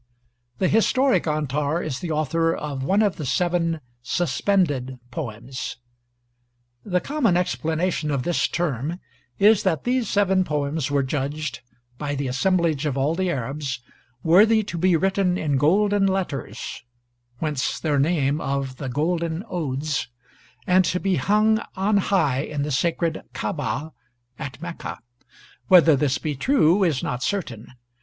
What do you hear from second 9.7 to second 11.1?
these seven poems were